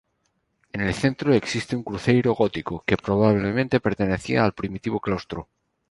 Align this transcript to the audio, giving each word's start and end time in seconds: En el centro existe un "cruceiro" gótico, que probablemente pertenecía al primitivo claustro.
En 0.73 0.81
el 0.81 0.95
centro 0.95 1.31
existe 1.31 1.75
un 1.75 1.83
"cruceiro" 1.83 2.33
gótico, 2.33 2.83
que 2.87 2.97
probablemente 2.97 3.79
pertenecía 3.79 4.43
al 4.43 4.53
primitivo 4.55 4.99
claustro. 4.99 5.47